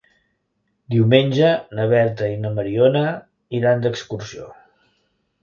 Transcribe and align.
Diumenge 0.95 1.51
na 1.79 1.85
Berta 1.91 2.31
i 2.37 2.39
na 2.47 2.53
Mariona 2.57 3.05
iran 3.61 3.85
d'excursió. 3.85 4.51